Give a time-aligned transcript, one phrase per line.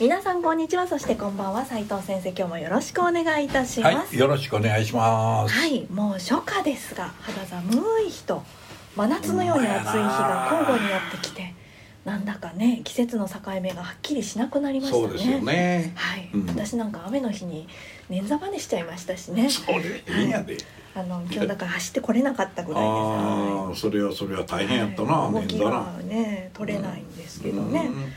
[0.00, 0.86] 皆さんこんにちは。
[0.86, 1.64] そしてこんばんは。
[1.64, 3.96] 斉藤先生今日もよろしくお願いいたします。
[3.96, 5.54] はいよろしくお願いします。
[5.54, 7.72] はい、もう初夏ですが肌寒
[8.06, 8.42] い日と
[8.96, 11.54] 真夏のように暑い日が交互にやってきて
[12.04, 15.02] なんだかね季節の境目がはっきりしなくなりましたね。
[15.02, 15.92] そうですよね。
[15.94, 16.46] はい、うん。
[16.46, 17.68] 私なんか雨の日に
[18.10, 19.48] 捻挫バネしちゃいましたしね。
[19.50, 20.56] それいいんやで
[20.94, 22.88] あの今日だから走ってこれなかったぐらいで。
[22.88, 25.32] すああそれはそれは大変やったなはい。
[25.32, 28.12] 動き面だながね取れないんですけどね、うん。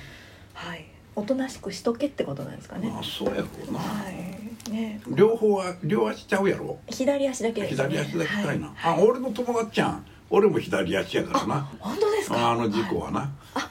[0.54, 2.90] はいおとなしくしとけってことなんですかね。
[2.90, 3.80] まあそうやろうな。
[3.80, 4.72] はい。
[4.72, 5.00] ね。
[5.08, 6.78] 両方は両足ちゃうやろ。
[6.90, 7.62] 左足だけ。
[7.62, 9.02] ね左足だけかいな、はい。
[9.02, 10.06] あ俺の友達ちゃん。
[10.30, 11.72] 俺も左足やからな。
[11.80, 12.52] 本当ですか？
[12.52, 13.32] あの事故はな。
[13.56, 13.70] あ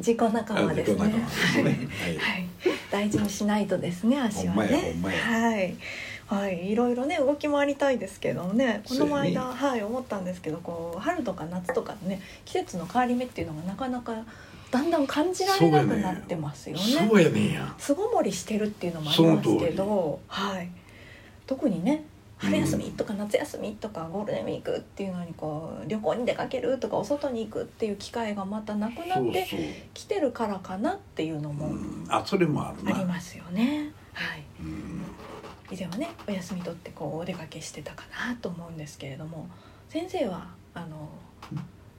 [0.00, 1.00] 事故仲間ですね。
[1.00, 1.10] はい。
[1.12, 2.48] はい、
[2.90, 4.96] 大事にしないとですね、足はね。
[5.02, 5.76] はい。
[6.26, 8.82] はい、いろいろね動き回りたいですけどね。
[8.88, 14.14] この間、はい思ったんですけどこう春とか夏とかね季節の変わり目っていうのがなかなか
[14.74, 16.82] だんだん感じられなくなってますよね。
[16.82, 17.52] そうやねん。
[17.52, 20.68] や巣ごもりしてるっていうのもありますけどはい。
[21.46, 22.04] 特にね
[22.38, 29.68] 春休みとか夏休みとかゴールデンウィークっていうのにこう旅行に出かけるとかお外に行くっていう機会がまたなくなってそうそう。
[29.94, 32.04] 来てるからかなっていうのもうん。
[32.08, 32.96] あそれもあるな。
[32.96, 33.92] ありますよね。
[34.12, 34.42] はい。
[34.60, 35.02] うん。
[35.70, 39.48] 以前はねお休み取ってこうお出かけしてたかなと思うんですけれども
[39.88, 41.08] 先生はあの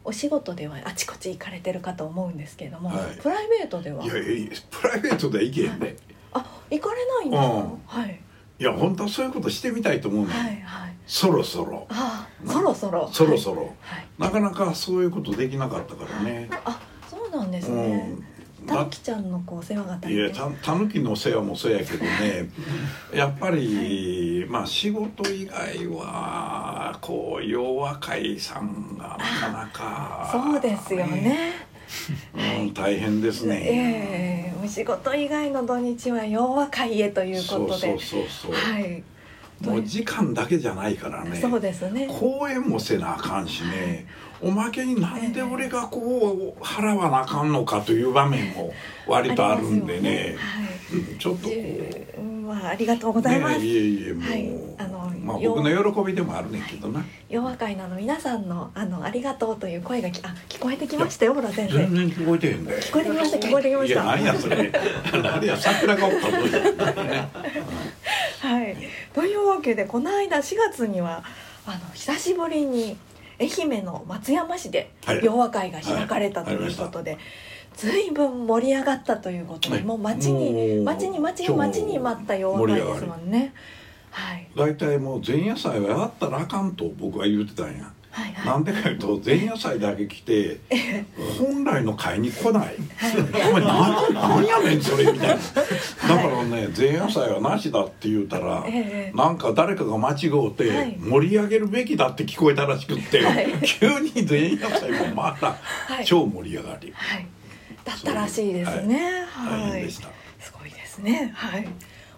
[0.05, 3.17] お仕事ではあちこち行かれてるかと思うんですけれども、はい。
[3.21, 4.05] プライベートでは？
[4.05, 5.97] いやいやプライベートでは行けへんで
[6.31, 7.81] あ行かれないんですか、うん。
[7.85, 8.21] はい。
[8.57, 10.95] いや本当はそういうことしてみたいと思うの、はいはい。
[11.05, 11.87] そろそろ。
[11.89, 13.09] あそろそろ。
[13.11, 16.79] そろそろ、はい、なかなかそういうことできなかったからね、あ
[17.09, 18.23] そうなんですうねん、
[18.67, 22.49] たぬきちゃんのこう世話が大いや変たたぬきの世話もそうやけどね。
[23.13, 31.53] やっぱりまあ仕事以外はこう洋和会さんがなかなかそうですよね。
[32.59, 37.71] うん、大変ですね、ええお仕事以外の土日は洋和会へということで。
[37.71, 39.03] そうそうそうそう、はい
[39.61, 41.35] もう時間だけじゃないからね。
[41.39, 44.07] そうですね公演もせなあかんしね。
[44.41, 48.73] おまけになんで俺がこう払わなあかんのかという場面も
[49.07, 50.35] 割とあるんでね。
[50.37, 50.97] はい。
[50.97, 51.53] うんちょっとこ
[52.17, 52.21] う。
[52.45, 54.51] まあありがとうございます、ねいえいえもう、はい。
[54.77, 57.03] あのまあよ僕の喜びでもあるねんけどな。
[57.29, 61.77] 洋和会の皆さんのあのありがとうという声がきあ聞こえてきましたよ、ほら先生。
[61.77, 62.79] 全然聞こえてへんで。
[62.79, 63.93] 聞こえてきました聞こえてきました。
[63.93, 64.71] いや何やそれ。
[65.23, 67.29] 何や桜がおったぞね
[68.41, 68.77] はい。
[69.13, 71.23] というわけでこの間4月には
[71.65, 72.97] あの久しぶりに
[73.39, 77.17] 愛媛の松山市ではい洋和会が開かれたとはいいうことで。
[77.75, 83.53] ずいぶん盛り上がったということで、はいもう待ちに待ちに待ちに待ちに待った洋和会ですもんね。
[84.11, 88.45] はい大体もう前夜祭はやったらあかんと僕は言ってたんやはいはい。
[88.45, 90.59] なんでかいうと前夜祭だけ来て
[91.37, 92.75] 本来の会に来ない
[93.49, 100.65] お前何何やねんそれみたいなだからね前夜祭はなしだって言うたらええなんか誰かが間違うはて
[100.95, 107.27] い盛り上げるべきだって聞こえたらしくってはい急に前夜祭もまたはい超盛り上がりはい。
[107.83, 109.25] だったらしいですね。
[109.27, 109.91] はい。
[109.91, 110.01] す
[110.51, 111.31] ごいですね。
[111.35, 111.67] はい。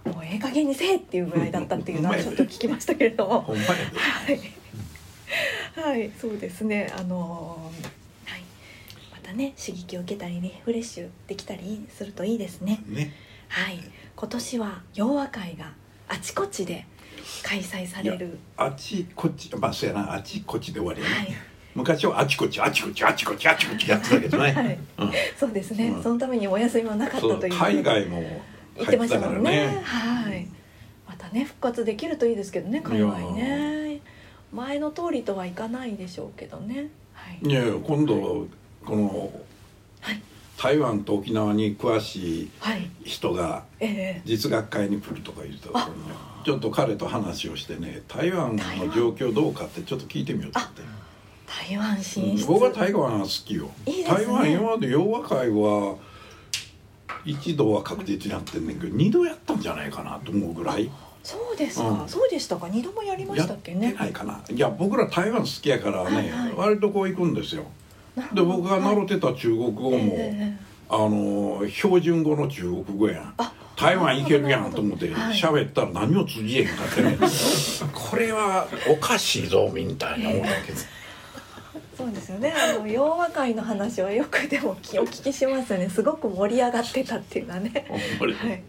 [0.05, 3.41] もうええ加減にせえっていうぐらいだったっていうのはちょっと聞きましたけれども。
[3.41, 4.39] ほんまやではい。
[5.75, 6.91] はい、そうですね。
[6.97, 8.41] あのーはい。
[9.11, 12.83] またね、刺激を受けたりリフレッシュできたりするといいですね。
[12.87, 13.13] ね
[13.49, 13.79] はい。
[14.15, 15.71] 今年は洋和会が
[16.07, 16.85] あちこちで
[17.43, 18.37] 開催される。
[18.55, 21.27] あっちこっちまあそうやなあっちこっちで終わりやね、はい
[21.75, 25.89] 昔はあちこちあちこちあちこちあちこちやってたけどね、はいうんそうですね。
[25.89, 27.53] うんそのためにお休みもなかったという。
[27.53, 28.41] 海外も
[28.77, 30.47] 行ってましたもんねはい
[31.07, 33.66] またね復活できるといいですけどね海外ね
[34.53, 36.89] 前の通りとはいかないでしょうけどね。
[37.13, 37.39] はい。
[37.41, 38.47] いやいや今度
[38.85, 39.31] この
[40.01, 40.21] はい。
[40.57, 42.89] 台湾と沖縄に詳しいはい。
[43.03, 43.85] 人がえ
[44.17, 44.21] え。
[44.25, 45.89] 実学会に来るとか言うとあ。
[46.45, 48.55] ちょっと彼と話をしてね台湾。
[48.55, 48.63] の
[48.93, 50.81] 状況どうかってちょっと聞いてみようと思って。
[51.69, 52.45] 台湾進出。
[52.47, 53.69] 僕は台湾は好きよ。
[53.85, 54.03] ね。
[54.07, 55.97] 台湾今まで洋和会は
[57.25, 60.89] 一度は確実にやってんねんけど二度やったんじゃないかなと思うぐらい
[61.27, 62.07] そうですか、うん。
[62.07, 62.69] そうでしたか。
[62.69, 63.91] 二度もやりましたってけね。
[63.91, 64.41] ないかな。
[64.49, 66.53] いや僕ら台湾好きやからね、はいはい。
[66.55, 67.65] 割とこう行くんですよ。
[68.33, 70.57] で僕が習ってた中国語も、え
[70.89, 73.33] あの標準語の中国語やん。
[73.75, 75.37] 台湾行けるやんと思ってはい。
[75.37, 77.17] 喋ったら何も通じへんかってね。
[77.93, 80.79] これはおかしいぞみたいな思ったけど
[81.97, 82.53] そうですよね。
[82.53, 85.89] あの洋和会の話はよくでもお聞きしますよね。
[85.89, 87.85] すごく盛り上がってたっていうのはね。
[87.89, 88.31] はい。
[88.31, 88.61] はい、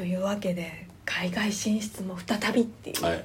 [0.00, 3.24] というわけで海外進出も再びっていう、はい。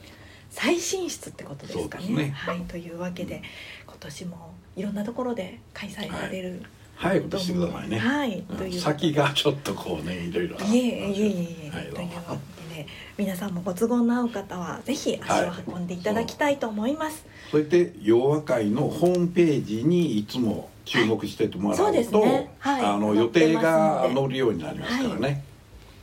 [0.49, 2.09] 再進出ってことですかね。
[2.09, 2.31] ね。
[2.35, 3.41] はいというわけで
[3.87, 6.61] 今年もいろんなところで開催される、
[6.97, 8.57] 早くしてくださいね、はいうん。
[8.57, 12.37] という先がちょっとこうねいろいろいえいえいえいえ、はいというわ
[12.69, 12.87] けで
[13.17, 22.53] 皆さんもご都合の合う方はぜひ足を運んでいただきたいと思います、そして洋和会のホームページにいつも注目しててもらうと、そうですね。
[22.59, 22.85] はい。
[22.85, 25.45] あの予定が載るようになりますからね。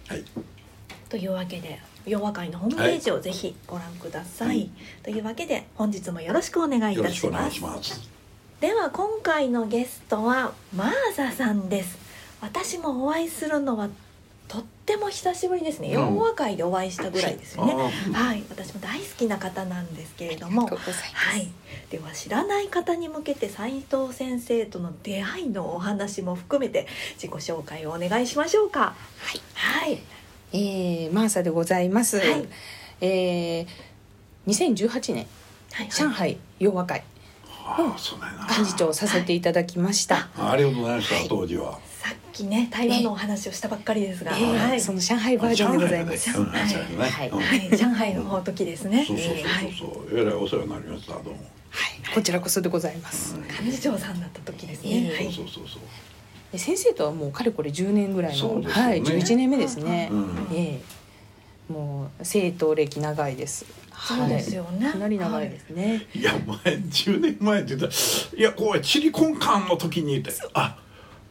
[0.08, 0.24] はい、
[1.12, 4.70] というわけで洋和会のホームページをぜひご覧ください、はい。
[5.02, 7.60] というわけで本日もよろしくお願いいたします。
[8.62, 11.98] では今回のゲストはマーザさんです。
[12.40, 13.90] 私もお会いするのは
[14.48, 16.14] とっても久しぶりですね、うん。
[16.14, 17.74] 洋和会でお会いしたぐらいですよね。
[17.74, 18.12] あー。
[18.14, 18.42] はい。
[18.48, 20.62] 私も大好きな方なんですけれども。
[20.64, 21.50] はい、
[21.90, 26.86] では知らない方に向けて斉藤先生との出会いのお話も含めて
[27.16, 28.80] 自己紹介をお願いしましょうか。
[29.18, 29.40] はい。
[29.52, 30.00] はい
[30.52, 32.18] えー、マーサでございます。
[32.18, 32.48] はい。
[33.00, 33.66] えー、
[34.46, 35.26] 2018年
[35.72, 37.04] はい上海洋和会。
[38.48, 40.28] 幹事長をさせていただきました。
[40.36, 41.28] あありがとうございました、はい。
[41.28, 41.78] 当時は。
[42.02, 44.80] さっきね台湾のお話をしたばっかりですが、えーはい。
[44.80, 46.32] その上海バージョンでございます。
[46.32, 47.28] 上海でうんはい。
[47.28, 47.38] うん。
[47.38, 49.04] はい、上海の時ですね。
[49.06, 51.30] そうそうそうはいそう、えらいお世話になりました、どうも。
[51.34, 53.36] はい、こちらこそでございます。
[53.60, 55.24] 幹事長さんだった時ですね、えー。
[55.24, 55.32] はい。
[55.32, 56.21] そうそうそうで
[56.58, 60.08] 先生とはもうかれこれ10年ぐらいの、ねはい、11年目ですね。
[60.10, 60.18] そう。
[60.18, 60.48] うん。
[60.52, 61.02] ええ
[61.72, 63.64] もう生徒歴長いです。
[63.94, 66.06] そうですよねはいかなり長いですね。
[66.14, 67.92] いや、前、10年前って言ったら、
[68.36, 70.81] いや、こう、チリコンカンの時にって、あ。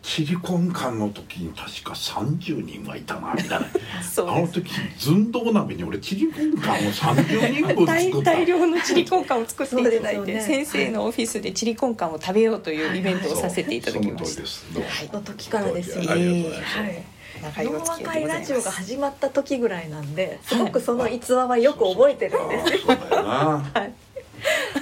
[0.01, 3.67] チリコンカンの時に確か30人はいたなみたいな。
[4.01, 4.37] そうです。
[4.37, 8.31] あの時寸胴鍋に俺チリコンカンを30人分大作った。
[8.33, 10.41] 大量のチリコンカンを作っていただいて、ね。
[10.41, 14.41] 先生のオフィスでチリコンカンを食べようというイベントをさせていただきました。
[14.41, 14.91] その通りで。
[14.91, 15.01] す。
[15.01, 15.89] はいの時からです。
[15.91, 16.59] よありがとうござい。
[16.61, 17.03] ますはい。
[17.41, 17.67] 長い。
[17.67, 18.71] お洋和いラジオが。
[18.71, 22.91] 始まった時ぐらいなんですごくその逸話はよく覚えてるんですよ。
[22.91, 23.29] ああそうだよな。
[23.73, 23.93] はい。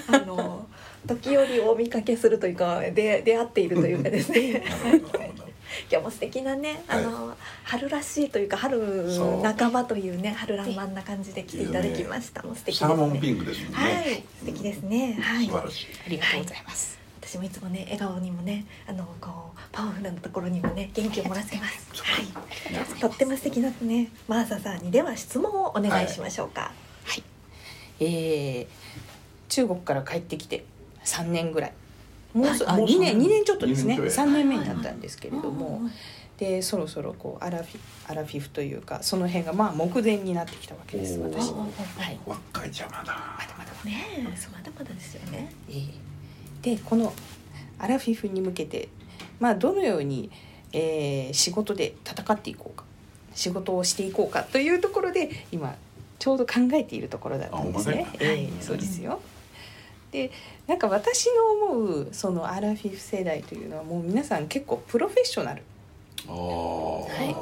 [0.07, 0.58] あの
[1.15, 4.63] 時折お見かけするというかで出会っているというかですね。
[5.91, 9.07] 今日も素敵なねあの、春らしいというか春
[9.43, 12.43] 半ばというね春らんまんな感じで来ていただきました。
[12.43, 12.87] もう素敵ですね。
[12.89, 15.17] サーモンピンクですもんね、はい素敵ですね。
[15.19, 15.45] はい。
[15.45, 15.87] 素晴らしい。
[16.05, 16.99] ありがとうございます。
[17.21, 21.89] 私もいつもね笑顔にもねあのこうパワフルなところにもね元気をもらってます。
[22.03, 22.99] はい。
[22.99, 26.71] とっても素敵なねマーサさんにでは質問をお願いしましょうか。
[27.05, 27.23] はい。
[27.99, 28.67] えー、
[29.49, 30.65] 中国から帰ってきて
[31.17, 31.73] 3年ぐらい。
[32.33, 33.27] もうそあもう2年三年。
[33.27, 33.95] 2年ちょっとですね。
[33.95, 34.27] 二年ちょい。
[34.27, 35.67] 3年目になったんですけれどうんも。
[35.67, 35.91] うんうん
[36.39, 41.49] でそろそろこうアラフィアラフィフというかその辺がまあ目前になってきたわけです私。
[41.49, 42.17] うんうんうんはい。
[42.25, 43.03] 若い邪魔だ。
[43.03, 44.05] まだまだね。
[44.19, 45.51] えまだまだですよね。
[45.67, 45.89] えー
[46.61, 47.13] でこの
[47.77, 48.89] アラフィフに向けて、
[49.39, 50.29] まあ、どのように、
[50.71, 52.85] えー仕事で戦っていこうか
[53.33, 55.75] 仕事をしていこうかというところで今
[56.19, 58.07] ちょうど考えているところだったんですね。
[58.61, 59.19] そうですよ
[60.11, 60.31] で
[60.67, 61.27] なんか私
[61.61, 65.63] の思うそのアラフィフ世代というのはもう皆さん結構プロフェッショナル。
[66.27, 67.35] はい。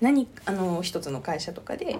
[0.00, 1.98] 何あの一つの会社とかで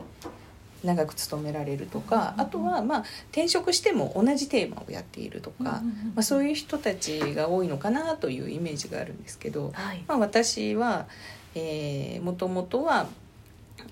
[0.83, 5.83] 長く勤められるとかあとはまあ転職しても同じテーマをやっているとか、
[6.15, 10.03] まあ、そうういう人たちが多いのかなというイメージがあるんですけど、はい。
[10.09, 11.07] まあ、私は
[12.23, 13.07] もともとは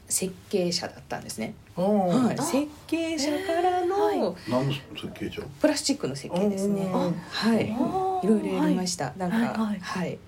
[0.08, 2.42] 設計者だったんですね、はい、あ。
[2.42, 6.90] 設計者からの何の設計じゃプラスチックの設計ですね。
[6.92, 7.12] あ。
[7.30, 9.12] はい、いろいろやりました。
[9.16, 10.14] なんか、ははい。
[10.14, 10.18] い、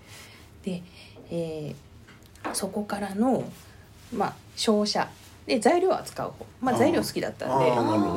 [0.64, 0.82] で、
[1.30, 1.90] えー
[2.54, 3.44] そこからの
[4.14, 5.08] まあ商社
[5.46, 7.70] で材料を扱う方、まあ材料好きだったんで、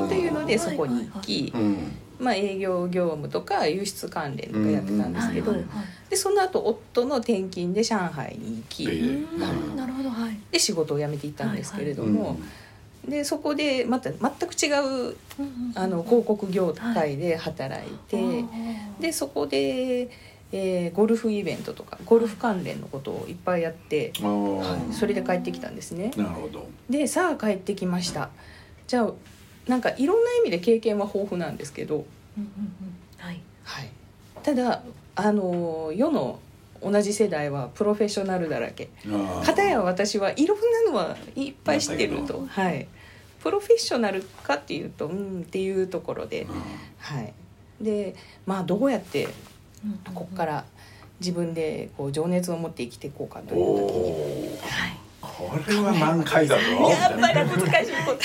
[0.06, 1.92] っていうのでそこに行き、うん。
[2.20, 5.68] まあ営業業務とか輸出関連とかやってたんですけど、はいはい
[6.10, 8.86] でその後夫の転勤で上海に行き、
[9.76, 10.40] なるほどはい。
[10.52, 12.38] で仕事を辞めていったんですけれども、
[13.08, 15.16] でそこでまた全く違う
[15.74, 18.46] あの広告業界で働いて、
[19.00, 20.10] でそこで、
[20.56, 26.12] えーゴルフイベントとかゴルフ関連のことをいっぱいやって、はい、それで帰ってきたんですね。
[26.16, 26.68] なるほど。
[26.90, 28.30] でさあ帰ってきました。
[28.88, 29.12] じゃあ
[29.68, 32.08] なんかいろんな意味で経験は豊富なんですけど、うんうん
[32.38, 32.96] うん。
[33.18, 33.42] はい。
[33.64, 33.90] はい、
[34.44, 34.84] ただ
[35.16, 36.40] あの世の
[36.84, 38.90] 同じ世代はプロフェッショナルだらけ。
[39.44, 42.88] 片や私はいろんなのはいっぱい知ってると、はい、
[43.42, 46.48] プロフェッショナルかっていうとうんっていうところで、う
[47.00, 47.34] はい、
[47.82, 49.28] でまあどうやって
[50.14, 50.66] ここから
[51.20, 54.60] 自分でこう情熱を持って生きていこうかとおいう時に。
[55.22, 56.62] おこれは難解だぞ。
[56.90, 57.94] やっぱり難しい。
[58.06, 58.20] こ と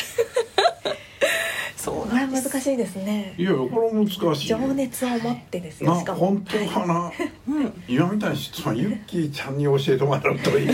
[1.76, 2.96] そうこれは難しいです。
[2.96, 4.50] ねいやこれ難しい。
[4.50, 6.18] よ情熱を持ってですよなしかも。
[6.18, 7.12] 本当かな、
[7.86, 10.66] 今みたいに質問ユッキーちゃんに教えてもらうと一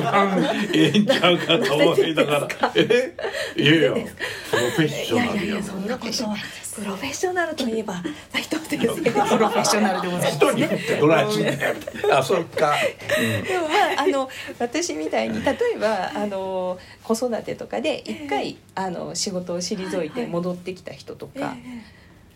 [0.00, 0.40] 番
[0.72, 2.48] ええんちゃうかと思いながら。
[2.76, 3.14] え？
[3.56, 3.90] いやいや。
[3.92, 4.06] プロ
[4.70, 6.36] フェッショいやいナルやもんやいやそんなことは
[6.74, 7.94] プロフェッショナルといえば
[8.30, 10.02] 斉藤先生プロフェッショナル。
[10.02, 10.08] で
[11.00, 12.12] ございますねん。
[12.12, 12.74] あそっか、
[13.46, 21.56] でもまああの私みたいに例えばあの子育てとかで一回あの仕事を退いて戻ってきた人とか、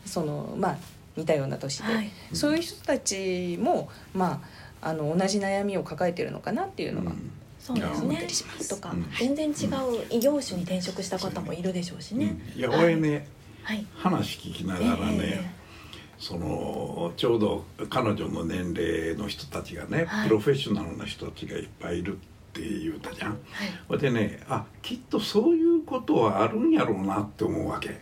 [0.05, 0.77] そのまあ
[1.17, 2.11] 似たような年で、はい。
[2.33, 4.43] そういう人たちもま
[4.83, 7.31] ああの同じ悩みを抱えてるのかなっていうのが、うん。
[7.61, 8.25] そうですね。
[8.29, 8.69] りします。
[8.69, 13.11] とかうん全然違う異業種に転職した方もいるでしょうしね、いや俺ね。
[13.13, 13.23] はい
[13.97, 15.65] 話聞きながらね、え
[16.19, 20.29] そのちょうど彼女の年齢の人たちがね、はい。
[20.29, 22.19] プロフェッショナルな人たちがいっぱいいるっ
[22.55, 23.31] て言うたじゃん。
[23.33, 23.39] はい。
[23.89, 28.01] ほいでねあきっとそういうことはあるんやろうなって思うわけ。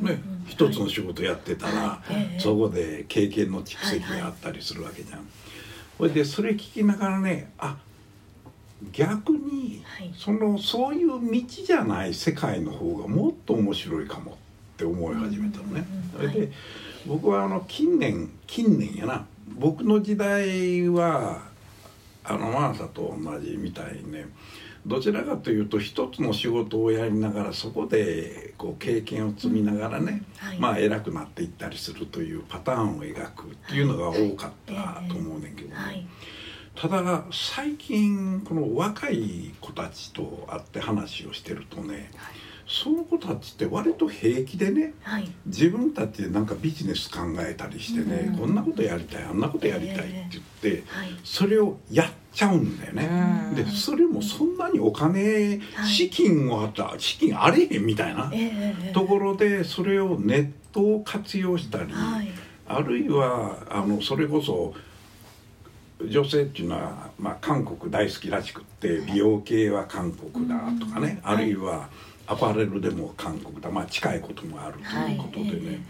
[0.00, 2.02] ね、一つの仕事やってたら、
[2.38, 5.28] そこで経験の蓄積があったりするわけじゃん。
[5.98, 7.76] ほいでそれ聞きながらねあ
[8.92, 10.14] 逆に、はい。
[10.16, 14.34] そのそういう道じゃない世界の方がもっと面白いかもっ
[14.80, 15.84] て思い始めたのね。
[16.16, 16.50] それで
[17.06, 19.26] 僕はあの近年近年やな。
[19.58, 21.42] 僕の時代は
[22.24, 24.26] あのマーサと同じみたいにね。
[24.86, 30.58] どちらかというと一つの仕事をやりながらそこでこう経験を積みながらね、はい。
[30.58, 35.74] まあ偉くなっていったりするというパターンを描くっていうのが多かったと思うねんけどね。
[35.76, 36.06] はい。
[36.74, 42.10] ただ最近この若い子たちと会って話をしてるとね、
[42.70, 45.28] その子たちって割と平気でねはい。
[45.44, 48.38] 自分たちでなんかビジネス考えたりしてね、うん。
[48.38, 51.08] こんなことやりたいあんなことやりたいって言って、はい。
[51.24, 53.08] それをやっちゃうんだよね。
[53.50, 53.54] うん。
[53.56, 55.88] でそれもそんなにお金、はい。
[55.88, 62.28] 資金をあった資金あれへんみたいなええええところでそれをネットを活用したり、はい。
[62.68, 64.74] あるいはあのそれこそ
[66.08, 71.30] 女性っていうのは、まあ、韓国大好きらしくって美容系は韓国だとかね、うん。
[71.30, 71.90] あるいは
[72.30, 75.58] アパレルでも韓国だ、まあ、近いこともあるということでね、はい。
[75.58, 75.80] え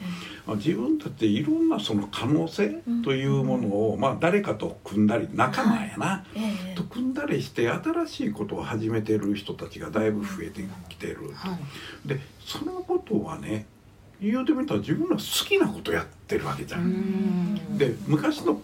[0.47, 6.75] まあ自分たちでいろんなその可能性というものを、まあ、誰かと組んだり仲間やな、ええええ。
[6.75, 11.31] と組んだりして新しいことを始めてる人たちがだいぶ増えてきてる。
[11.35, 11.59] は
[12.07, 12.09] い。
[12.09, 13.67] でそのことはね
[14.19, 16.81] 言うてみたら自分ら好きなことやってるわけじゃん。
[16.81, 17.77] うん。
[17.77, 18.63] で昔の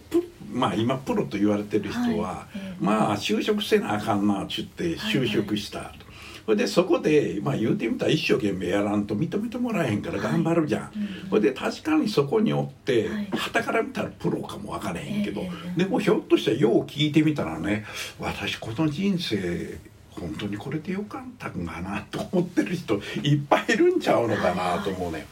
[0.51, 2.47] まあ今プロと言われてる人は、
[2.79, 6.06] まあ就職せなあかんなっちゅって就職したと。
[6.47, 10.91] それでそこで、まあ、言うてみたら一生懸命やらんと認めてもらえへんから頑張るじゃん。
[10.95, 11.29] うん。
[11.29, 13.27] それで確かにそこにおってはい。
[13.33, 17.83] 傍から見たらプロかも分からへんけど、ええええでもひょっとしたらよう聞いてみたらね
[18.17, 19.77] 私この人生
[20.11, 25.27] 本当にこれでよかったんかなと思ってる人いっぱいいるんちゃうのかなと思うね。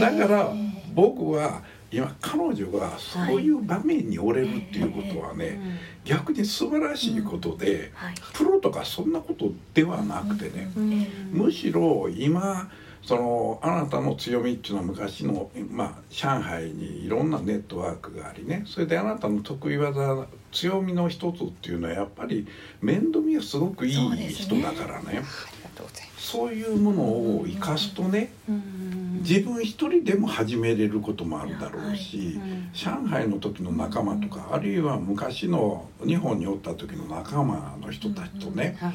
[0.00, 0.52] だから
[0.94, 5.58] 僕は今彼女がそういう場面に折れるっていうことはね、
[6.04, 8.14] 逆に素晴らしいことで、はい。
[8.32, 11.06] プロとかそんなことではなくてね、うん。
[11.32, 12.70] むしろ今
[13.02, 18.64] そのあなたの強みっていうのは昔の、まあ、上海にいろんなネットワークがありね。
[18.66, 22.48] それであなたの得意技強みの一つっていうのはやっぱり
[22.80, 25.22] 面倒見がすごくいい人だからね。
[26.18, 38.92] そういうものを生かすとねうん自分一人でも始めれることもあるだろうし、うん上海の時の仲間とかあるいは昔の日本におった時の仲間の人たちとね、はい。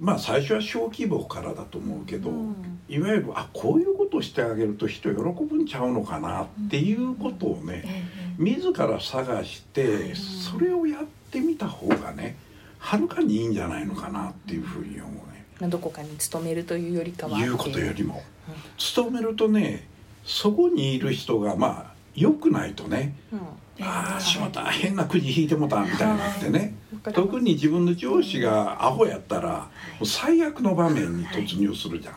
[0.00, 2.80] まあ最初は小規模からだと思うけど、うん。
[2.88, 8.04] いわゆるあこういうことをしてあげると人喜ぶんちゃうのかなっていうことをね、え
[8.38, 12.36] 自ら探してそれをやってみた方がね
[12.78, 15.35] はるかにいいんじゃないのかなっていうふうに思うね。
[15.60, 17.38] まあどこかに勤めるというよりかは。
[17.38, 18.22] 言うことよりも。
[18.48, 18.54] うん。
[18.78, 19.86] 勤めるとね
[20.24, 23.40] そこにいる人がまあ良くないとねうん。
[23.78, 26.74] えああしまった変なくじ引いてもたみたいになってね。
[26.94, 27.28] わかります。
[27.28, 29.66] 特に自分の上司がアホやったらも
[30.02, 32.16] う最悪の場面に突入するじゃん。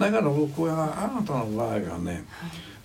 [0.00, 2.24] だから僕はあなたの場合はね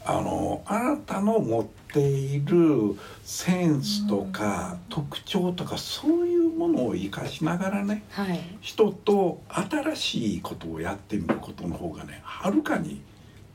[0.06, 13.02] あのあなたの持っているセンスとか特徴とかそういうものを生かしながらねはい人と新しいことをやってみることの方がねはるかに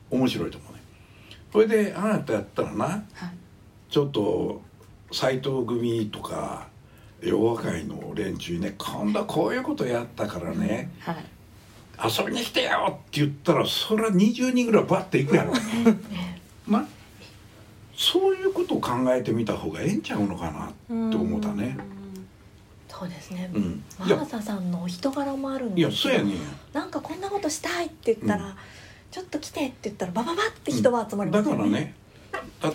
[0.09, 0.79] 面白いと思うね。
[1.51, 3.03] それであなたやったらなはい
[3.89, 4.61] ちょっと
[5.11, 6.67] 斎藤組とか
[7.21, 11.15] 洋和会の連中にね今度はこういうことやったからねはい
[11.99, 15.53] 遊びに来てよって言ったらそりゃ20人ぐらいバッて行くやろ。
[16.67, 16.87] な
[17.95, 20.69] そういうことを考えてみた方がええんちゃうのかなっ
[21.09, 21.77] て思ったね。
[22.87, 24.17] そうですね、うん、マいや。
[24.17, 26.41] ーサさんのお人柄もあるんいやですけどそうやねん。
[26.73, 28.53] なんかこんなことしたいって言ったら、うん。
[29.11, 31.93] ちょっと来てって言ったらバババって人は集まりまだすよね、からね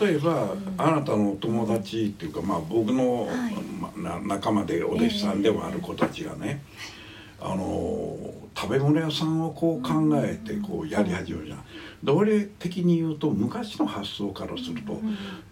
[0.00, 0.74] 例えば、ん。
[0.78, 3.54] あなたの友達っていうか、まあ、僕の、はい。
[3.80, 6.62] まな仲間でお弟子さんでもある子たちがね、
[7.44, 8.16] あの
[8.56, 11.64] 食べ物屋さんをこう考えてこうやり始めるじゃん。
[12.04, 15.00] で俺的に言うと昔の発想からすると、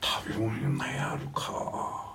[0.00, 2.10] 食べ物屋やるか。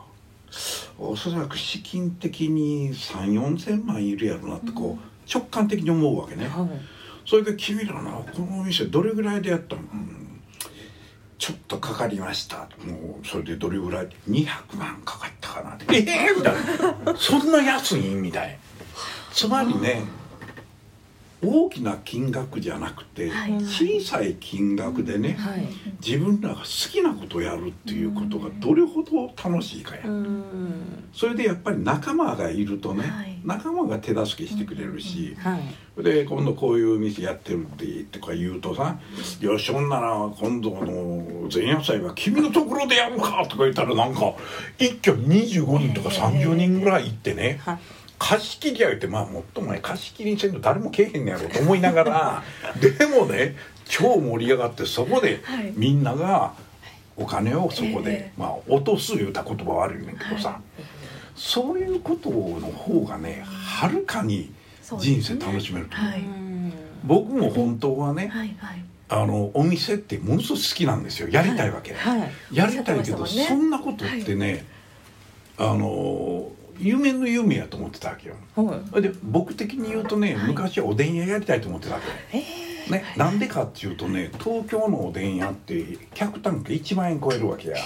[0.97, 6.47] おそらく資金的に3 4千万いるやろなってこう直感的に思うわけね。
[6.47, 6.69] はい。
[7.29, 10.41] それで君らなこのお店どれぐらいでやったの、うん。
[11.37, 12.69] ちょっとかかりました。
[12.85, 15.71] もうそれでどれぐらい？200万かかったかな。
[15.71, 17.17] ってええー、みたいな。
[17.17, 18.01] そんな安い？
[18.15, 18.57] みたい
[19.35, 20.01] つまりね
[21.43, 23.51] 大きな金額じゃなくて、はい。
[23.65, 25.67] 小さい金額でね、はい。
[26.03, 30.43] 自分らが好きなことをやるっていうことがどれほど楽しいかや、うん。
[31.13, 33.39] それでやっぱり仲間がいるとね、はい。
[33.43, 36.03] 仲間が手助けしてくれるし、はい。
[36.03, 37.85] で今度こういう店やってるって
[38.19, 38.99] とか言うとさ
[39.39, 44.33] 「よしほんなら今度あの前夜祭は君のところでやるか」とか言ったらなんか
[44.77, 47.79] 一挙に25人とか30人ぐらい行ってねはい
[48.17, 52.43] 貸し切りや言ってまあもっともね貸し切りにせんと誰もけえへんねやろと思いながら
[52.79, 53.55] でもね
[53.85, 55.73] 超盛り上がってそこではい。
[55.75, 56.53] みんなが
[57.17, 60.59] お金をそこえでえまあ落とす言うた言葉は悪いねんけどさ。
[61.35, 64.51] そういうことの方がねはるかに
[64.99, 66.11] 人生楽しめると思う。
[66.11, 66.19] はい。
[66.21, 66.45] うん
[67.05, 68.85] 僕も本当はねはいはい。
[69.07, 71.29] あのお店ってものすごく好きなんですよ。
[71.29, 72.31] やりたいわけ、はい。
[72.51, 74.65] やりたいけど、おっしゃってましたそもんなことってね、
[75.57, 75.87] あの
[76.77, 78.35] 夢の夢やと思ってたわけよ。
[78.55, 79.01] はい。
[79.01, 80.47] で僕的に言うとね、はい。
[80.47, 82.01] 昔はおでん屋やりたいと思ってたわ
[82.31, 82.91] けえー。
[82.91, 87.77] ね、なんでかっていうとね東京のおでん屋って客単価1万円超えるわけや。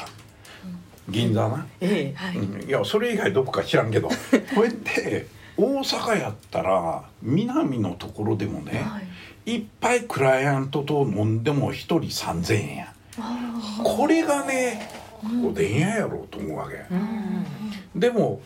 [1.08, 4.10] 銀座な、ええはい、うん、いやそれ以外どこか知らんけど。
[4.10, 4.16] こ
[4.62, 5.28] うやって
[5.58, 9.02] 大阪やったら南のところでもね、は
[9.46, 12.94] い、いっぱいクライアントと飲んでも1人3,000円や。
[13.20, 14.90] あこれがね
[15.46, 16.76] おでん屋やろうと思うわけ。
[16.92, 16.96] う
[17.98, 18.00] ん。
[18.00, 18.42] でも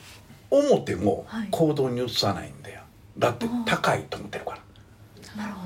[0.59, 1.47] 表もはい。
[1.51, 2.81] 行動に移さないんだよ。
[3.17, 4.57] だって高いと思ってるから。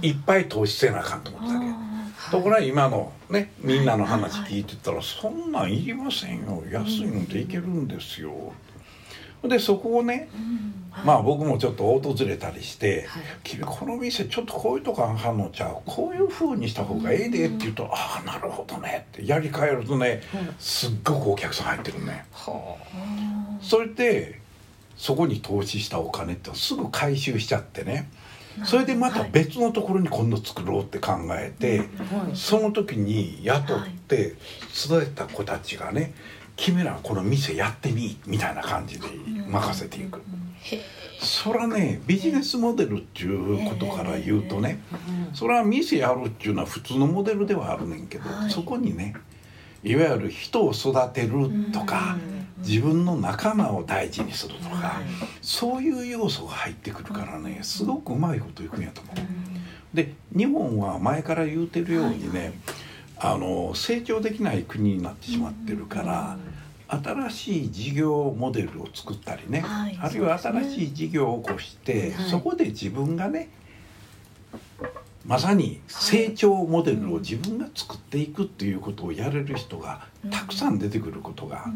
[0.02, 6.63] いっぱい投資せなあかんと思ってたわけあところが今のねみんなの話聞いてたら「そんなんいりませんよ。
[6.71, 8.32] 安いのでいけるんですよ」
[9.43, 10.30] でそこをね
[11.06, 15.78] まあ僕もちょっと訪れたりしてはい「君この店ちょっとこういうとこあかんのちゃう？
[15.86, 20.21] こういう風にした方がええで」って言うと「ああなるほどね」ってやり替えるとね
[20.60, 22.26] すっごくお客さん入ってるね。
[22.32, 24.39] はうんそれで
[24.97, 28.10] そこに投資したお金ってすぐ回収しちゃってね。
[28.65, 29.29] それでまたはい。
[29.31, 32.36] 別のところに今度作ろうって考えて、あはい。
[32.36, 34.33] その時に雇って
[34.73, 36.13] 育てた子たちがね
[36.57, 39.07] 「君らこの店やってみ」みたいな感じで
[39.47, 40.21] 任せていく。
[40.63, 40.81] へ
[41.19, 44.79] そらねビジネスモデルっていうことから言うとね
[45.29, 48.49] うんそれは店やるっていうのは普通のモデルではあるねんけど、はい。
[48.49, 49.13] そこにね
[49.83, 52.17] いわゆる人を育てるとか
[52.59, 55.03] 自分の仲間を大事にするとか、はい。
[55.41, 59.15] そういう要素が入ってくるからねすごくうまいこといくんやと思う。
[59.93, 62.53] で日本は前から言うてるようにね、
[63.17, 66.37] あの成長できない国になってしまってるから、
[66.87, 69.97] 新しい事業モデルを作ったりね、はい。
[70.01, 72.29] あるいは新しい事業を起こして、はい。
[72.29, 73.49] そこで自分がね
[75.27, 81.73] まさに成長モデルを自分が作っていくっていうことをやれる人がたくさん出てくることがは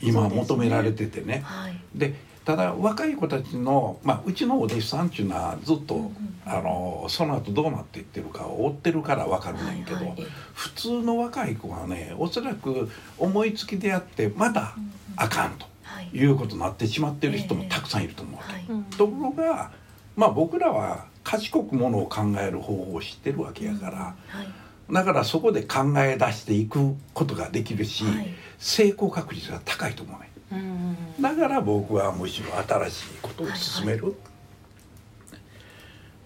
[0.00, 0.08] い。
[0.08, 1.42] 今求められててね。
[1.44, 1.80] はい。
[1.94, 6.12] でただ若い子たちの、まあ、うちのお弟子さんっていうのはずっと、
[6.44, 10.06] あのその後どうなっていってるかを追ってるから分かるねんけど、はい。
[10.08, 10.16] はい。
[10.52, 14.74] 普通の若い子はねおそらく思いつきでやってまだ
[15.16, 16.10] あかんとはい。
[16.12, 18.72] いうことになってしまってる人もたくさんいると思うわけ。
[18.72, 18.82] はい。
[18.96, 19.70] ところが、
[20.16, 23.96] まあ、僕らは賢くものを考える方法を知ってるわけやから、
[24.28, 24.92] はい。
[24.92, 28.28] だからそこで考え出していくことができるし、はい。
[28.58, 30.30] 成功確率が高いと思うね。
[30.52, 32.56] うんだから僕はむしろ
[32.86, 34.14] 新しいことを進める、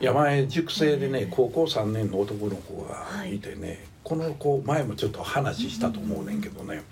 [0.00, 6.82] いや前塾生でね高校3年の男の子がいてね、この子前もちょっと話したと思うねんけどね、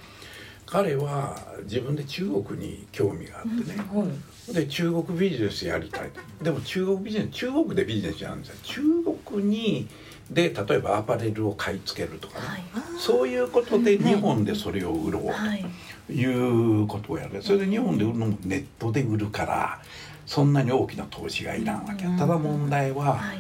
[0.67, 4.05] 彼は自分で中国に興味があってね、は
[4.51, 4.55] い。
[4.55, 6.11] で中国ビジネスやりたい
[6.43, 8.55] でも中国ビジネス中国でビジネスなんですよ。
[8.63, 8.83] 中
[9.31, 9.89] 国に
[10.31, 12.63] で例えばアパレルを買い付けるとかね、はい。
[12.99, 15.33] そういうことで日本でそれを売ろうと。
[15.33, 15.65] はい。
[16.09, 17.43] いうことをやる。
[17.43, 19.81] それで日本で売るのもネットで売るから
[20.25, 22.07] そんなに大きな投資がいらんわけ。
[22.07, 22.17] うん。
[22.17, 23.39] ただ問題ははい。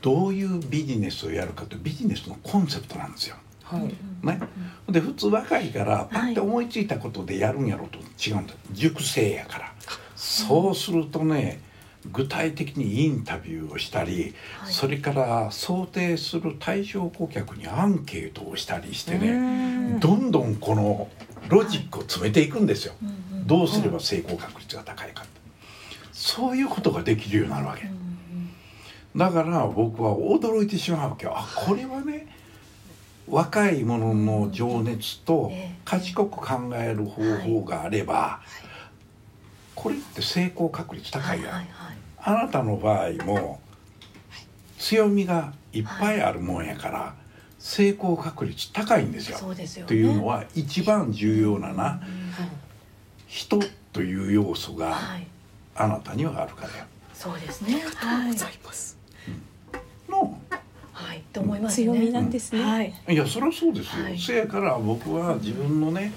[0.00, 3.36] どういうビジネスをやるかというビジネスのコンセプトなんですよ
[3.70, 4.26] はい。
[4.26, 4.40] ね、
[4.88, 7.98] で普通若いからパッて思いついたことでやるんやろうと。
[7.98, 8.54] 違うんだ。
[8.72, 9.72] 熟成やから。
[10.16, 11.60] そうするとね
[12.10, 14.72] 具体的にインタビューをしたり、はい。
[14.72, 21.08] それから想定する対象顧客にアンケートをしたりしてねどんどんこの
[21.48, 22.94] ロジックを詰めていくんですよ。
[23.46, 25.40] どうすれば成功確率が高いかって。
[26.12, 27.88] そういうことができるようになるわけ。
[29.16, 31.34] だから僕は驚いてしまうわけよ。
[31.36, 32.26] あこれはね
[33.30, 35.78] 若い者の情熱とええ。
[35.84, 38.40] 賢く考える方法があれば
[39.74, 41.68] これって成功確率高いやん、はい
[42.20, 43.60] あなたの場合も
[44.78, 47.14] 強みがいっぱいあるもんやから
[47.58, 49.38] 成功確率高いんですよ。
[49.38, 49.88] そうですよね。
[49.88, 52.00] というのは一番重要なな
[53.26, 53.58] 人
[53.92, 55.26] という要素がはい。
[55.74, 56.84] あなたにはあるからよ。
[57.14, 57.82] そうですね。
[57.94, 58.28] はい。
[58.28, 58.34] の
[61.28, 62.62] はいと思いますね強みなんですね。
[62.62, 62.94] はい。
[63.08, 64.18] いやそりゃそうですよ、はい。
[64.18, 66.12] せやから僕は自分のね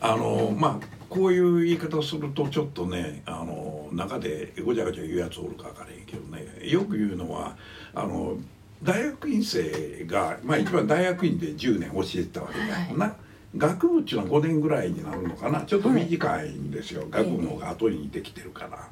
[0.00, 7.56] あのまあこういう言い方をするとちょっとねあの中でごちゃごちゃ言うやつおるか分からへんけどねよく言うのは
[7.94, 8.36] あの
[8.82, 13.16] 大学院生が、まあ、一番大学院で10年教えてたわけだよな、
[13.56, 15.62] 学部っていうのは5年ぐらいになるのかな。
[15.62, 18.88] ちょっと短いんですよ、学部の方が後にできてるから。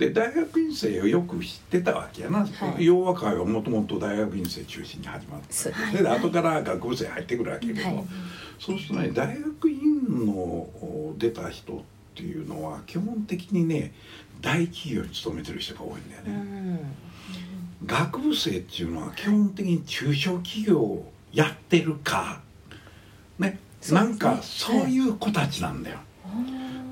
[0.00, 2.46] で大学院生をよく知ってたわけやな、は
[2.78, 2.84] い。
[2.86, 8.04] 洋和会はもともと大学院生中心に始まってそうで後から学部生入ってくるわけやけど、はい。
[8.58, 11.80] そうするとね大学院のお出た人っ
[12.14, 13.92] ていうのは基本的にね
[14.40, 16.34] 大企業に勤めてる人が多いんだようね、
[16.72, 16.80] ん。
[17.84, 22.40] 学部生っていうのは基本的に中小企業をやってるか
[23.38, 23.58] ね。
[23.92, 25.98] なんかそういう子たちなんだよ、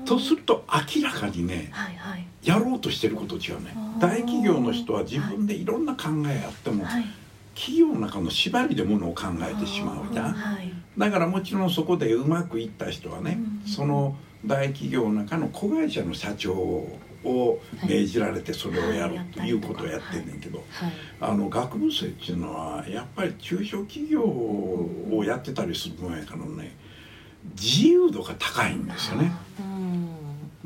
[0.09, 2.25] とすると明らかにねはいはい。
[2.41, 3.75] やろうとしてること違うね。
[3.99, 7.05] 大企業の人は自分でいろんな考えあっても、はい。
[7.53, 10.33] 企業の中の縛りでものを考えてしまうじゃん。
[10.33, 10.73] はい。
[10.97, 20.91] だからもちろんそこでうまくいった人はね、うんその大企業の中の子会社の社長を命じられてそれをやるはいということをやってんねんけど、はい。
[21.19, 26.75] あの学部生っていうのはやっぱり中小企業をやってたりするもんやからね
[27.59, 29.31] 自由度が高いんですよね。
[29.61, 29.68] うん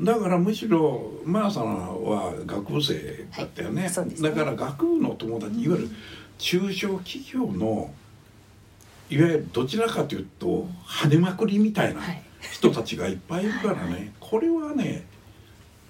[0.00, 1.66] だからむしろマーさん
[2.04, 4.14] は学部生だったよね,、はいね。
[4.20, 5.88] だから学部の友達いわゆる
[6.38, 7.92] 中小企業の
[9.10, 12.22] いわゆるどちらかというと跳ねまくりみたいなはい。
[12.52, 14.10] 人たちがいっぱいいるからね、はいはい。
[14.20, 15.06] これはね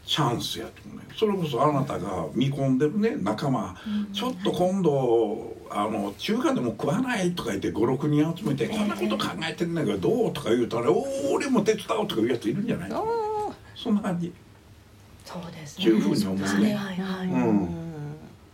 [0.07, 3.75] チャンスやと思うねそれこそあなたが見込んでるね仲間、
[4.13, 12.93] ちょっと今度あの中華でも食わないとか言って56人集めて、こんなこと考えてんだけどどうとか言うたら「おお俺も手伝おう」とか言うやついるんじゃない？
[12.93, 13.03] あ
[13.75, 14.33] そんな感じ。
[15.25, 15.85] そうですね。
[15.87, 16.75] いうふうに思うね。
[16.75, 17.29] はいはいはい。
[17.29, 17.85] ーうん。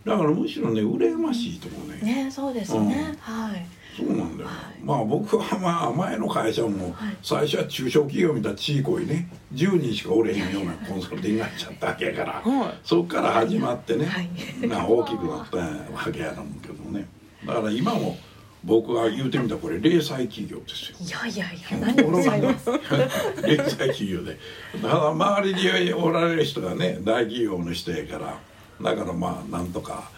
[0.05, 2.01] だからむしろね羨ましいと思うね。
[2.01, 3.15] ねそうですね。
[3.19, 3.65] はい。
[3.95, 4.83] そうなんだよ、はい。
[4.83, 7.17] まあ僕はまあ前の会社もはい。
[7.21, 12.79] 最初は中小企業みたいなちいこいね10人しかおれへんようなコンサルティングになっちゃったわけやからはい。
[12.83, 14.29] そっから始まってね、はい。
[14.67, 17.07] まあ大きくなったわけやと思うけどね。
[17.45, 18.17] だから今も
[18.63, 20.97] 僕が言うてみたらこれ零細企業ですよ。
[21.01, 22.69] いやいやいや何をおっしゃいます？
[23.45, 24.37] 零細企業で。
[24.81, 28.39] だから周りにおられる人がね大企業の人やから
[28.81, 30.09] だからまあなんとか、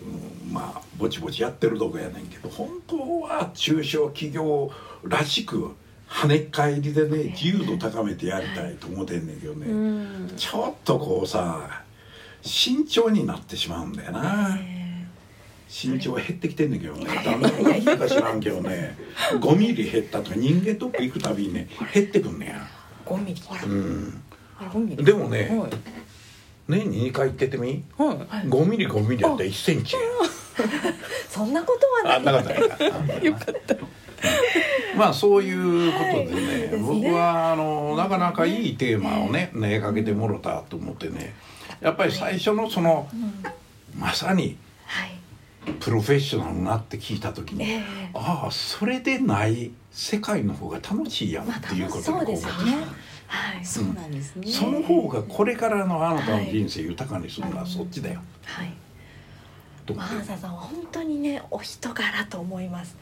[0.00, 4.70] うんまあぼちぼちやってるとこやねんけど本当は中小企業
[5.04, 5.74] らしく
[6.08, 10.32] 跳ねっ返りでね自由度高めてやりたいと思ってんねんけどね、うん。
[10.36, 11.82] ちょっとこうさ
[12.42, 14.56] 慎重になってしまうんだよな。
[15.68, 17.06] 身長減ってきてんねんけどね。
[17.24, 18.96] だんだん減ったか知らんけどね。
[19.40, 22.66] 5ミリ減ったとか人間ドック行くたびにね減ってくんねや。
[23.04, 23.42] 5ミリ。
[23.66, 24.22] うん。
[25.04, 25.70] でもねはい。
[26.68, 27.84] 年に2回行っててみ？
[27.98, 28.48] はい。
[28.48, 30.00] 5ミリ5ミリやったら1センチや。
[31.28, 32.34] そんなことはあない。
[32.34, 32.84] なかった。
[32.84, 33.76] や よかった。
[34.96, 36.82] まあそういうことでね,、はいですね。
[36.82, 41.34] 僕はあのなかなかいいテーマをね投げかけてもろたと思ってね。
[41.80, 43.08] やっぱり最初のその
[43.98, 44.56] まさにはい
[45.80, 47.82] プロフェッショナルになって聞いた時に、ええ。
[48.14, 52.76] ああそれでない世界の方が楽しいやんまあっていうことそうですよね。
[53.26, 53.64] はい。
[53.64, 54.50] そうなんですね。
[54.50, 58.20] その方がこれからのあなたの人生豊かにするのはそっちだよ。
[58.44, 58.72] はい。
[59.94, 62.96] マーサさんは本当にねお人柄と思います。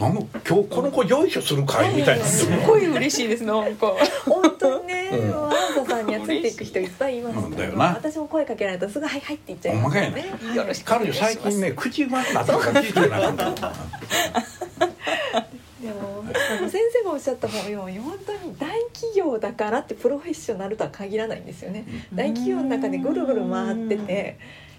[0.00, 0.14] あの。
[0.14, 2.28] なんか今日この子よいしょする会みたいにな。
[2.28, 3.92] するごい嬉しいですなんか
[5.16, 7.38] 本当にね、うんマーサさんにはついていく人いっぱいいます。
[7.38, 7.84] うんだよな。
[7.86, 12.10] 私も声かけられたらすぐ「はいはい」って言っちゃいますほんまかいなねよろしく彼女最近ね口う。
[12.10, 13.72] まくなったから聞いてなかった
[15.80, 21.84] でも先生がおっしゃったように本当に大企業だからってプロフェッショナルとは限らないんですよね。
[22.12, 22.16] うん。
[22.16, 24.38] 大企業の中でぐるぐる回ってて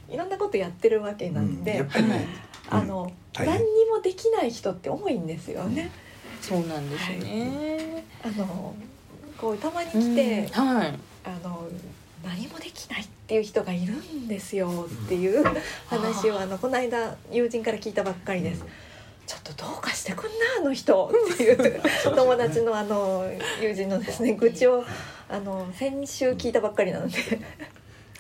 [0.10, 2.10] いろんなことやってるわけなんで、うん。
[2.10, 2.28] ね。
[2.70, 3.56] あの、大変。
[3.56, 5.92] 何にもできない人って多いんですよね。
[6.42, 8.04] そうなんですね。
[8.24, 8.76] あの
[9.40, 10.94] こうたまに来て、うんはい。
[11.24, 11.68] あの
[12.24, 15.44] 何もできないっていう人がいるんですよっていう
[15.88, 18.64] 話をあのこの間友人から聞いたばっかりです。
[19.28, 21.82] ちょっとどうかしてくんなあの人っていう
[22.16, 23.26] 友達のあの
[23.60, 24.86] 友人のですね愚痴を
[25.28, 27.18] あの先週聞いたばっかりなので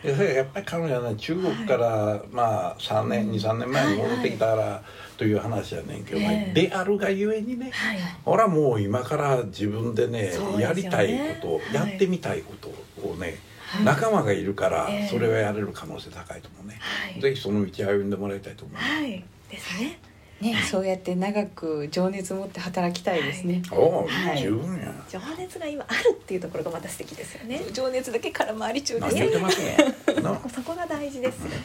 [0.01, 4.83] それやっぱり彼女はね中国から、まあ3年23年前に戻ってきたから
[5.17, 6.53] という話やねんけど、ええ。
[6.53, 7.97] であるがゆえにねはい。
[8.25, 10.31] 俺はもう今から自分でねね。
[10.59, 11.73] やりたいこと、はい。
[11.73, 12.69] やってみたいこと
[13.07, 13.83] をね、はい。
[13.83, 15.07] 仲間がいるからええ。
[15.07, 17.21] それはやれる可能性高いと思うね、はい。
[17.21, 19.23] ぜひその道を歩んでもらいたいと思う、はい。
[19.49, 19.99] ですね
[20.41, 23.61] ね、そうやって長く情熱持って働きたいですね。
[23.71, 24.39] おお、はい。
[24.39, 24.93] 十分や。
[25.09, 27.61] 情熱が今あるっていうところがまた素敵ですよね。
[27.71, 29.15] 情熱だけ空回り中です。
[29.15, 29.29] ね。
[30.21, 30.39] な。
[30.53, 31.55] そこが大事ですよね。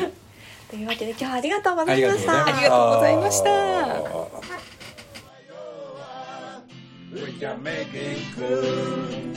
[0.00, 0.12] はい。
[0.68, 2.44] というわけで今日はありがとうございました。
[2.44, 3.52] ありがとうございました。
[7.12, 9.36] We can make it good.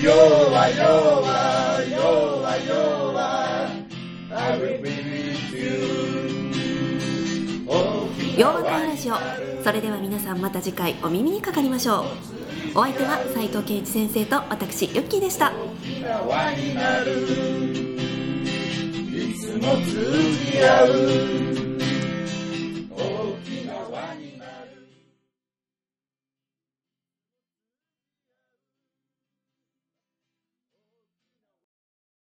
[0.00, 3.84] Yoa, yoa, yoa, yoa.
[4.32, 6.03] I will be with you.
[8.36, 9.14] 洋和会ラジオ。
[9.62, 12.78] それでは皆さんまた次回お耳にかかりましょう。
[12.78, 15.50] お相手は斉藤圭一先生と私ユッキーでした。
[15.50, 15.52] い
[19.38, 20.84] つも通じ合
[21.60, 21.63] う。